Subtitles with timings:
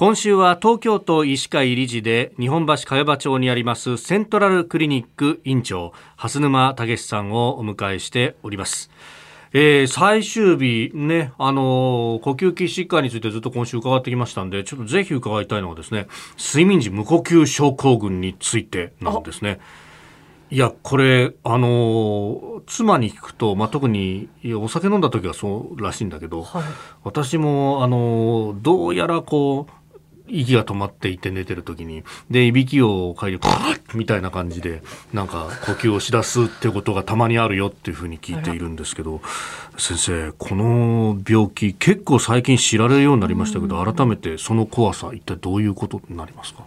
[0.00, 8.90] 今週は東京都医師会理事で日本橋茅場町にありますセントラルクリニック院長蓮沼武さんをお迎えしております。
[9.52, 16.06] えー、最終日ね、あのー、呼吸器疾患についてずっと今週伺ってきましたんで、ちょっとぜひ伺いたいのはですね、
[16.38, 19.60] 睡眠時無呼吸症候群についてなんですね。
[20.50, 26.62] いや、これ、あのー、妻に聞くと、まあ、特に、お酒飲んだ時はそうらしいんだけど、はい、
[27.04, 29.79] 私も、あのー、どうやらこう、
[30.32, 32.04] 息が止まっていて寝てる時に。
[32.30, 33.48] でいびきをかいて
[33.94, 39.20] みたいな感じでなんか呼吸をしだすってことがたまにあるよっていうふうに聞いているんですけど
[39.78, 46.64] 先生この病気結構最近知られるようになりましたけど改めてその怖さ一体どういうことになりますか、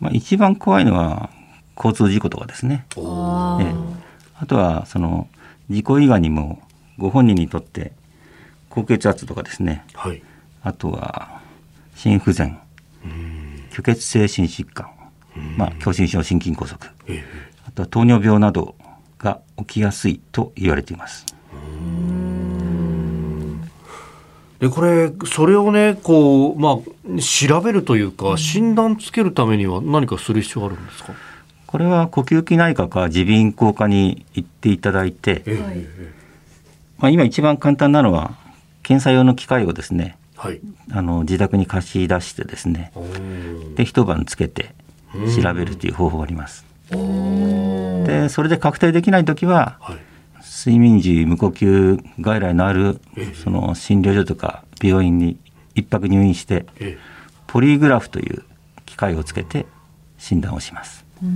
[0.00, 1.30] まあ、一番怖いのは
[1.76, 2.84] 交通事故とかですね。
[2.96, 3.74] ええ、
[4.38, 5.28] あとはその
[5.70, 6.62] 事故以外にも
[6.98, 7.92] ご本人にとって
[8.68, 10.22] 高血圧とかですね、はい、
[10.62, 11.40] あとは
[11.94, 12.58] 心不全、
[13.70, 14.88] 虚血性心疾患、
[15.56, 16.78] まあ、狭心症、心筋梗塞、
[17.66, 18.74] あとは糖尿病など
[19.18, 21.26] が起きやすいと言われています。
[24.58, 26.78] でこれそれをねこう、まあ、
[27.18, 31.14] 調べるというか診断つけるためには何かする必要があるんですか？
[31.66, 35.44] これは呼吸器内科か耳鼻咽喉科に行っていただいて、
[36.98, 38.34] まあ、今一番簡単なのは
[38.82, 40.60] 検査用の機械をですねはい、
[40.90, 42.92] あの自宅に貸し出してですね
[43.76, 44.74] で一晩つけて
[45.36, 46.64] 調べるという方法があります。
[48.06, 49.98] でそれで確定できない時は、はい、
[50.42, 53.00] 睡眠時無呼吸外来のある
[53.44, 55.36] その診療所とか病院に
[55.74, 56.64] 一泊入院して
[57.46, 58.42] ポリグラフという
[58.86, 59.66] 機械をつけて
[60.16, 61.04] 診断をします。
[61.20, 61.26] こ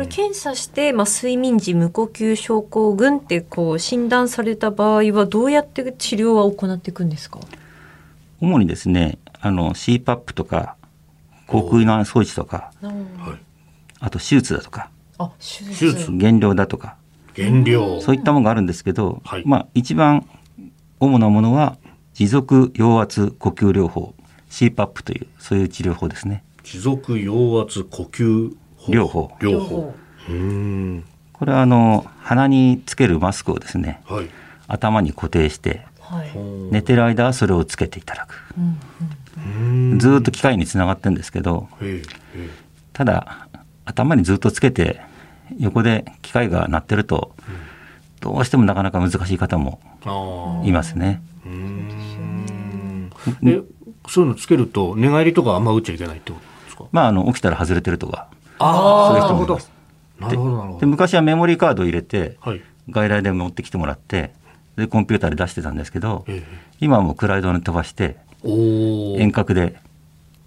[0.00, 7.40] れ検査して、まあ、睡眠時無呼吸症候群ってこう診断された場合はどうやって治療は行っていくんですか？
[8.40, 10.76] 主にですねあの CPAP とか
[11.48, 12.70] 口腔内装置とか、
[14.00, 14.90] あと手術だとか。
[15.40, 16.12] 手術。
[16.12, 16.96] 減量だとか。
[17.34, 18.00] 減量。
[18.02, 20.28] そういったものがあるんですけど、はい、まあ一番
[21.00, 21.78] 主なものは
[22.12, 24.14] 持続陽圧呼吸療法。
[24.50, 26.44] CPAP というそういう治療法ですね。
[26.62, 28.54] 持続陽圧呼吸
[28.88, 29.32] 療法。
[29.40, 29.94] 療法。
[31.32, 34.28] これはあの鼻につけるマスクをですね、はい、
[34.66, 36.30] 頭に固定してはい、
[36.72, 41.68] 寝てる間はそれをつけていただく、うんうん、ずっと機械につながってるんですけど
[42.94, 43.48] ただ
[43.84, 45.02] 頭にずっとつけて
[45.58, 47.34] 横で機械が鳴ってると、
[48.20, 49.80] どうしてもなかなか難しい方も
[50.64, 51.22] いますね。
[53.42, 53.60] で
[54.08, 56.84] そういうのつけると寝返りとかあんま打っちゃいけないってことですか？
[56.92, 59.70] まああの起きたら外れてるとかそういう人もいます。
[60.18, 60.78] なるほど。
[60.80, 64.32] で昔はメモリーカードを入れて、はい、外来で持ってきてもらって
[64.78, 69.76] でコンピューターで出してたんですけど、ええ、今はもうクラウドに飛ばして遠隔で。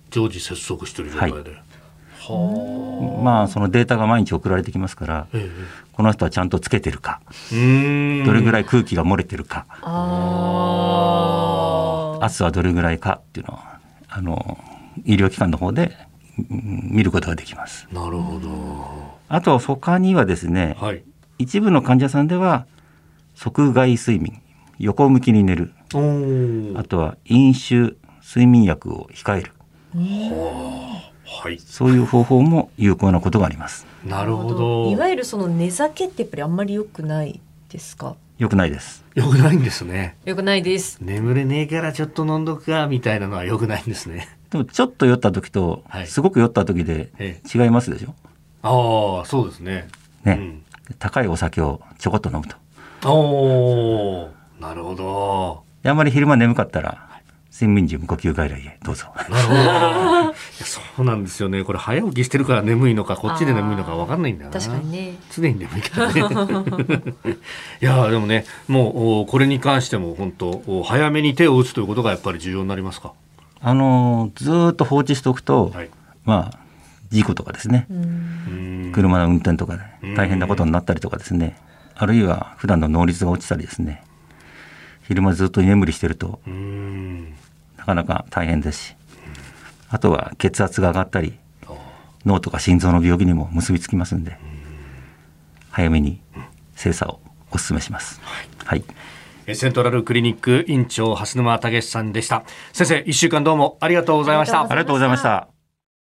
[0.09, 5.49] 常時接続してる状態で、はい、まあそのデータが毎日送られてきますから、え、
[5.93, 7.55] この人はちゃんとつけてるかど
[8.33, 9.65] れぐらい空気が漏れてるか
[12.21, 14.57] 圧はどれぐらいかっていうのはあの
[15.05, 15.97] 医療機関の方で
[16.49, 17.87] 見ることができます。
[17.91, 19.19] なるほど。
[19.29, 21.03] あと他にはですね、はい、
[21.37, 22.65] 一部の患者さんでは
[23.43, 24.39] 側外睡眠
[24.77, 25.73] 横向きに寝る
[26.77, 29.51] あとは飲酒睡眠薬を控える
[29.93, 33.87] はい、そういう方法も有効なことがあります。
[34.05, 34.91] なるほど。
[34.91, 38.15] いわゆるその寝酒ってやっぱりあんまり良くないですか？
[38.37, 39.03] 良くないです。
[39.15, 40.17] 良くないんですね。
[40.25, 40.99] 良くないです。
[41.01, 44.27] 眠れねえからちょっと飲んどくかみたいなのは良くないんですね。
[44.51, 47.09] でもちょっと酔った時と、すごく酔った時で
[47.51, 48.13] 違いますでしょ？
[48.61, 49.87] ああ、そうですね。
[50.23, 50.33] ね、
[50.89, 52.55] うん、高いお酒をちょこっと飲むと。
[53.09, 54.29] お
[54.59, 55.63] なるほど。
[55.83, 57.09] あんまり昼間眠かったら、
[57.51, 59.07] 睡眠時無呼吸外来へどうぞ。
[59.15, 59.53] なるほ
[60.29, 60.33] ど。
[60.63, 61.63] そうなんですよね。
[61.63, 64.59] これ早起きしてるから眠いのか、こっちで眠いのか分かんないんだよな。
[64.59, 65.15] 確かにね。
[65.35, 66.21] 常に眠いからね。
[67.81, 73.13] いやでもね、もうこれに関しても本当早めに手を打つということがやっぱり重要になりますか？
[73.61, 75.89] あのずっと放置しておくと、はい、
[76.23, 76.57] まあ
[77.09, 77.87] 事故とかですね。
[78.93, 79.83] 車の運転とかで
[80.15, 81.57] 大変なことになったりとかですね。
[82.01, 84.03] あるいは普段の能率が落ちたりですね
[85.07, 86.39] 昼間ずっと居眠りしてると
[87.77, 88.95] なかなか大変ですし
[89.87, 91.37] あとは血圧が上がったり
[92.25, 94.35] 脳とか心臓の病気にも結びつきますんで
[95.69, 96.19] 早めに
[96.75, 97.19] 精査を
[97.51, 98.19] お勧めします。
[98.23, 98.83] はい、
[99.45, 102.43] はい、セントラルクリニック院長蓮沼武さんでした。
[102.73, 104.63] 先生一週間どうもありがとうございました。
[104.63, 105.50] ありがとうございました